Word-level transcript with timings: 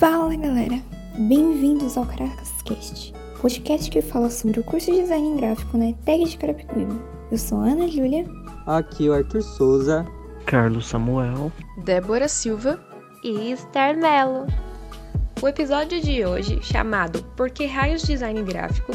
Fala 0.00 0.34
galera, 0.34 0.80
bem-vindos 1.28 1.98
ao 1.98 2.06
Caracascast, 2.06 3.12
podcast 3.38 3.90
que 3.90 4.00
fala 4.00 4.30
sobre 4.30 4.58
o 4.58 4.64
curso 4.64 4.90
de 4.90 5.02
design 5.02 5.38
gráfico 5.38 5.76
na 5.76 5.90
ETEC 5.90 6.24
de 6.24 6.38
Carapicuíba. 6.38 6.94
Eu 7.30 7.36
sou 7.36 7.60
a 7.60 7.64
Ana 7.66 7.86
Júlia. 7.86 8.24
Aqui 8.66 9.08
é 9.08 9.10
o 9.10 9.12
Arthur 9.12 9.42
Souza. 9.42 10.06
Carlos 10.46 10.86
Samuel. 10.86 11.52
Débora 11.84 12.28
Silva. 12.28 12.80
E 13.22 13.52
Esther 13.52 13.94
Mello. 13.98 14.46
O 15.42 15.46
episódio 15.46 16.00
de 16.00 16.24
hoje, 16.24 16.58
chamado 16.62 17.22
Por 17.36 17.50
que 17.50 17.66
Raios 17.66 18.00
Design 18.00 18.42
Gráfico, 18.42 18.92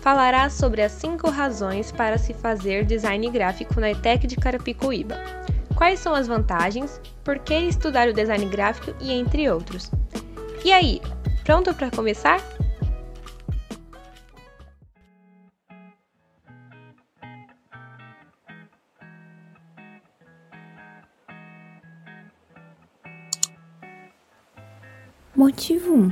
falará 0.00 0.48
sobre 0.48 0.80
as 0.80 0.92
5 0.92 1.28
razões 1.28 1.92
para 1.92 2.16
se 2.16 2.32
fazer 2.32 2.86
design 2.86 3.28
gráfico 3.28 3.78
na 3.78 3.90
ETEC 3.90 4.26
de 4.26 4.36
Carapicuíba. 4.36 5.16
Quais 5.74 6.00
são 6.00 6.14
as 6.14 6.26
vantagens, 6.26 6.98
por 7.22 7.38
que 7.40 7.52
estudar 7.52 8.08
o 8.08 8.14
design 8.14 8.46
gráfico 8.46 8.94
e 8.98 9.12
entre 9.12 9.50
outros. 9.50 9.90
E 10.66 10.72
aí, 10.72 11.00
pronto 11.44 11.72
para 11.72 11.92
começar? 11.92 12.42
Motivo 25.36 25.94
1. 25.94 26.10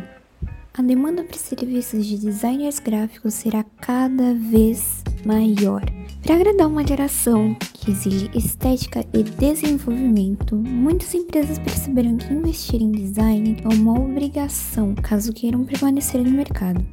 A 0.79 0.83
demanda 0.83 1.25
por 1.25 1.35
serviços 1.35 2.07
de 2.07 2.16
designers 2.16 2.79
gráficos 2.79 3.35
será 3.35 3.65
cada 3.80 4.35
vez 4.35 5.02
maior. 5.27 5.83
Para 6.23 6.37
agradar 6.37 6.68
uma 6.68 6.87
geração 6.87 7.57
que 7.85 7.90
exige 7.90 8.30
estética 8.35 9.04
e 9.13 9.23
desenvolvimento, 9.23 10.57
muitas 10.57 11.13
empresas 11.13 11.59
perceberam 11.59 12.16
que 12.16 12.32
investir 12.32 12.80
em 12.80 12.90
design 12.90 13.59
é 13.63 13.68
uma 13.68 14.01
obrigação 14.01 14.95
caso 14.95 15.35
queiram 15.35 15.65
permanecer 15.65 16.23
no 16.23 16.30
mercado. 16.30 16.85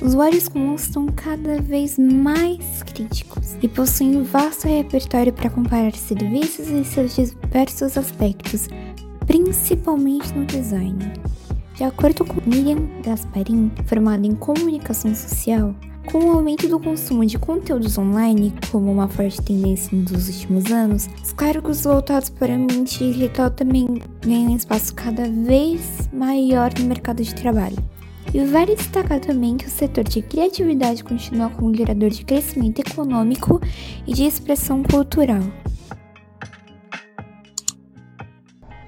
Usuários 0.00 0.48
comuns 0.48 0.82
estão 0.82 1.06
cada 1.06 1.60
vez 1.60 1.98
mais 1.98 2.84
críticos 2.84 3.56
e 3.60 3.66
possuem 3.66 4.16
um 4.16 4.22
vasto 4.22 4.68
repertório 4.68 5.32
para 5.32 5.50
comparar 5.50 5.92
serviços 5.94 6.68
em 6.68 6.84
seus 6.84 7.16
diversos 7.16 7.98
aspectos, 7.98 8.68
principalmente 9.26 10.32
no 10.34 10.46
design. 10.46 10.98
De 11.74 11.82
acordo 11.82 12.24
com 12.24 12.40
Miriam 12.48 12.88
Gasparin, 13.04 13.72
formada 13.86 14.24
em 14.24 14.36
comunicação 14.36 15.12
social, 15.14 15.74
com 16.10 16.24
o 16.24 16.32
aumento 16.32 16.66
do 16.66 16.80
consumo 16.80 17.24
de 17.26 17.38
conteúdos 17.38 17.98
online 17.98 18.54
como 18.72 18.90
uma 18.90 19.08
forte 19.08 19.42
tendência 19.42 19.90
nos 19.94 20.26
últimos 20.28 20.72
anos, 20.72 21.06
os 21.22 21.32
cargos 21.32 21.84
voltados 21.84 22.30
para 22.30 22.54
a 22.54 22.58
mente 22.58 22.98
digital 22.98 23.50
também 23.50 23.86
ganham 24.22 24.56
espaço 24.56 24.94
cada 24.94 25.28
vez 25.28 26.08
maior 26.10 26.72
no 26.78 26.86
mercado 26.86 27.22
de 27.22 27.34
trabalho. 27.34 27.76
E 28.32 28.42
vale 28.44 28.74
destacar 28.74 29.20
também 29.20 29.58
que 29.58 29.66
o 29.66 29.70
setor 29.70 30.04
de 30.04 30.22
criatividade 30.22 31.04
continua 31.04 31.50
como 31.50 31.74
gerador 31.74 32.08
de 32.08 32.24
crescimento 32.24 32.78
econômico 32.78 33.60
e 34.06 34.14
de 34.14 34.24
expressão 34.24 34.82
cultural. 34.82 35.42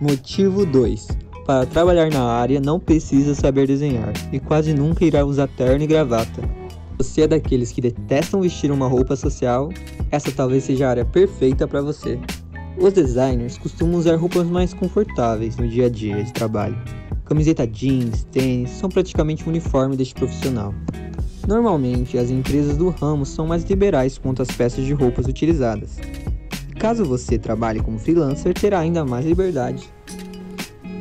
Motivo 0.00 0.64
2. 0.64 1.08
Para 1.46 1.66
trabalhar 1.66 2.10
na 2.10 2.22
área 2.22 2.60
não 2.60 2.80
precisa 2.80 3.34
saber 3.34 3.66
desenhar 3.66 4.12
e 4.32 4.40
quase 4.40 4.72
nunca 4.72 5.04
irá 5.04 5.22
usar 5.24 5.48
terno 5.48 5.84
e 5.84 5.86
gravata. 5.86 6.59
Você 7.00 7.22
é 7.22 7.26
daqueles 7.26 7.72
que 7.72 7.80
detestam 7.80 8.42
vestir 8.42 8.70
uma 8.70 8.86
roupa 8.86 9.16
social? 9.16 9.70
Essa 10.10 10.30
talvez 10.30 10.64
seja 10.64 10.86
a 10.86 10.90
área 10.90 11.04
perfeita 11.06 11.66
para 11.66 11.80
você. 11.80 12.18
Os 12.78 12.92
designers 12.92 13.56
costumam 13.56 13.98
usar 13.98 14.16
roupas 14.16 14.46
mais 14.46 14.74
confortáveis 14.74 15.56
no 15.56 15.66
dia 15.66 15.86
a 15.86 15.88
dia 15.88 16.22
de 16.22 16.30
trabalho. 16.30 16.76
Camiseta 17.24 17.66
jeans, 17.66 18.24
tênis 18.24 18.68
são 18.72 18.90
praticamente 18.90 19.46
o 19.46 19.48
uniforme 19.48 19.96
deste 19.96 20.12
profissional. 20.12 20.74
Normalmente, 21.48 22.18
as 22.18 22.28
empresas 22.28 22.76
do 22.76 22.90
ramo 22.90 23.24
são 23.24 23.46
mais 23.46 23.64
liberais 23.64 24.18
quanto 24.18 24.42
às 24.42 24.50
peças 24.50 24.84
de 24.84 24.92
roupas 24.92 25.24
utilizadas. 25.24 25.96
Caso 26.78 27.06
você 27.06 27.38
trabalhe 27.38 27.80
como 27.80 27.98
freelancer, 27.98 28.52
terá 28.52 28.78
ainda 28.78 29.06
mais 29.06 29.24
liberdade 29.24 29.88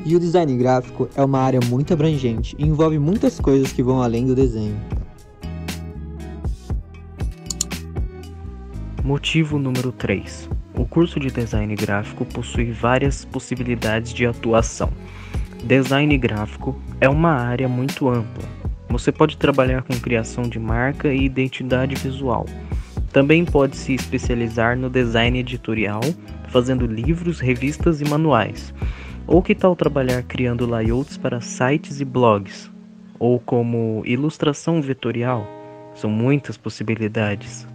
e 0.05 0.15
o 0.15 0.19
design 0.19 0.55
gráfico 0.57 1.09
é 1.13 1.21
uma 1.21 1.39
área 1.39 1.59
muito 1.67 1.93
abrangente 1.93 2.55
e 2.57 2.65
envolve 2.65 2.97
muitas 2.97 3.37
coisas 3.37 3.73
que 3.73 3.83
vão 3.83 4.01
além 4.01 4.25
do 4.25 4.33
desenho. 4.33 4.79
Motivo 9.03 9.57
número 9.57 9.93
3. 9.93 10.49
O 10.75 10.85
curso 10.85 11.21
de 11.21 11.31
design 11.31 11.73
gráfico 11.73 12.25
possui 12.25 12.71
várias 12.71 13.23
possibilidades 13.23 14.13
de 14.13 14.25
atuação. 14.25 14.91
Design 15.63 16.17
gráfico 16.17 16.77
é 16.99 17.07
uma 17.07 17.31
área 17.31 17.67
muito 17.69 18.09
ampla. 18.09 18.43
Você 18.89 19.09
pode 19.09 19.37
trabalhar 19.37 19.83
com 19.83 19.97
criação 19.99 20.43
de 20.43 20.59
marca 20.59 21.13
e 21.13 21.23
identidade 21.23 21.95
visual. 21.95 22.45
Também 23.11 23.45
pode 23.45 23.77
se 23.77 23.93
especializar 23.93 24.77
no 24.77 24.89
design 24.89 25.39
editorial, 25.39 26.01
fazendo 26.49 26.85
livros, 26.85 27.39
revistas 27.39 28.01
e 28.01 28.05
manuais. 28.05 28.73
Ou 29.25 29.41
que 29.41 29.55
tal 29.55 29.77
trabalhar 29.77 30.23
criando 30.23 30.67
layouts 30.67 31.15
para 31.15 31.39
sites 31.39 32.01
e 32.01 32.05
blogs? 32.05 32.69
Ou 33.17 33.39
como 33.39 34.03
ilustração 34.05 34.81
vetorial? 34.81 35.47
São 35.95 36.09
muitas 36.09 36.57
possibilidades. 36.57 37.65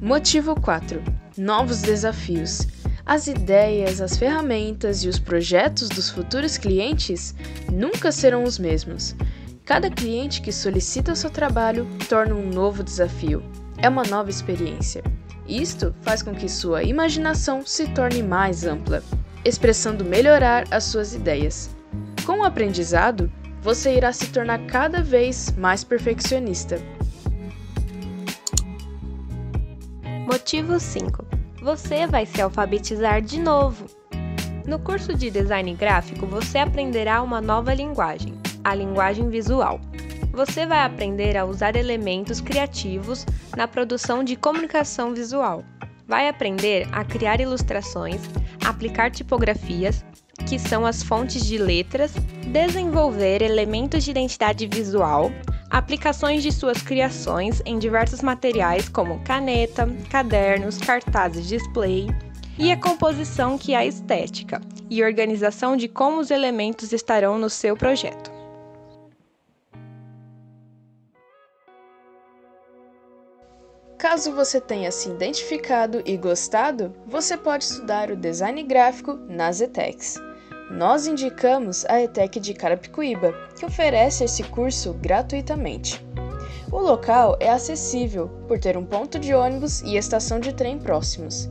Motivo 0.00 0.54
4: 0.60 1.02
Novos 1.38 1.80
desafios. 1.80 2.66
As 3.06 3.28
ideias, 3.28 4.02
as 4.02 4.16
ferramentas 4.16 5.02
e 5.02 5.08
os 5.08 5.18
projetos 5.18 5.88
dos 5.88 6.10
futuros 6.10 6.58
clientes 6.58 7.34
nunca 7.72 8.12
serão 8.12 8.44
os 8.44 8.58
mesmos. 8.58 9.16
Cada 9.64 9.90
cliente 9.90 10.42
que 10.42 10.52
solicita 10.52 11.14
seu 11.14 11.30
trabalho 11.30 11.86
torna 12.10 12.34
um 12.34 12.50
novo 12.50 12.82
desafio. 12.82 13.42
É 13.78 13.88
uma 13.88 14.02
nova 14.02 14.28
experiência. 14.28 15.02
Isto 15.48 15.94
faz 16.02 16.22
com 16.22 16.34
que 16.34 16.48
sua 16.48 16.82
imaginação 16.82 17.64
se 17.64 17.86
torne 17.88 18.22
mais 18.22 18.66
ampla, 18.66 19.02
expressando 19.46 20.04
melhorar 20.04 20.66
as 20.70 20.84
suas 20.84 21.14
ideias. 21.14 21.70
Com 22.26 22.40
o 22.40 22.44
aprendizado, 22.44 23.32
você 23.62 23.96
irá 23.96 24.12
se 24.12 24.26
tornar 24.26 24.58
cada 24.66 25.02
vez 25.02 25.54
mais 25.56 25.82
perfeccionista. 25.82 26.78
Motivo 30.26 30.78
5. 30.78 31.24
Você 31.62 32.06
vai 32.06 32.26
se 32.26 32.42
alfabetizar 32.42 33.22
de 33.22 33.40
novo. 33.40 33.86
No 34.66 34.78
curso 34.78 35.14
de 35.14 35.30
design 35.30 35.72
gráfico, 35.74 36.26
você 36.26 36.58
aprenderá 36.58 37.22
uma 37.22 37.40
nova 37.40 37.72
linguagem, 37.72 38.34
a 38.64 38.74
linguagem 38.74 39.30
visual 39.30 39.80
você 40.36 40.66
vai 40.66 40.80
aprender 40.80 41.34
a 41.34 41.46
usar 41.46 41.76
elementos 41.76 42.42
criativos 42.42 43.24
na 43.56 43.66
produção 43.66 44.22
de 44.22 44.36
comunicação 44.36 45.14
visual. 45.14 45.64
Vai 46.06 46.28
aprender 46.28 46.86
a 46.92 47.02
criar 47.02 47.40
ilustrações, 47.40 48.20
aplicar 48.62 49.10
tipografias, 49.10 50.04
que 50.46 50.58
são 50.58 50.84
as 50.84 51.02
fontes 51.02 51.44
de 51.46 51.56
letras, 51.56 52.12
desenvolver 52.52 53.40
elementos 53.40 54.04
de 54.04 54.10
identidade 54.10 54.66
visual, 54.66 55.32
aplicações 55.76 56.42
de 56.42 56.50
suas 56.50 56.80
criações 56.80 57.60
em 57.66 57.78
diversos 57.78 58.22
materiais 58.22 58.88
como 58.88 59.22
caneta, 59.22 59.86
cadernos, 60.10 60.78
cartazes 60.78 61.46
display, 61.46 62.06
e 62.58 62.72
a 62.72 62.80
composição 62.80 63.58
que 63.58 63.74
é 63.74 63.76
a 63.76 63.84
estética, 63.84 64.62
e 64.88 65.04
organização 65.04 65.76
de 65.76 65.86
como 65.86 66.18
os 66.18 66.30
elementos 66.30 66.94
estarão 66.94 67.38
no 67.38 67.50
seu 67.50 67.76
projeto. 67.76 68.32
Caso 73.98 74.32
você 74.32 74.58
tenha 74.58 74.90
se 74.90 75.10
identificado 75.10 76.02
e 76.06 76.16
gostado, 76.16 76.94
você 77.06 77.36
pode 77.36 77.64
estudar 77.64 78.10
o 78.10 78.16
design 78.16 78.62
gráfico 78.62 79.12
nas 79.28 79.60
ETECs. 79.60 80.14
Nós 80.76 81.06
indicamos 81.06 81.86
a 81.86 82.02
ETEC 82.02 82.38
de 82.38 82.52
Carapicuíba, 82.52 83.32
que 83.58 83.64
oferece 83.64 84.24
esse 84.24 84.42
curso 84.42 84.92
gratuitamente. 84.92 86.04
O 86.70 86.78
local 86.78 87.34
é 87.40 87.48
acessível 87.48 88.28
por 88.46 88.58
ter 88.58 88.76
um 88.76 88.84
ponto 88.84 89.18
de 89.18 89.32
ônibus 89.32 89.80
e 89.80 89.96
estação 89.96 90.38
de 90.38 90.52
trem 90.52 90.78
próximos. 90.78 91.48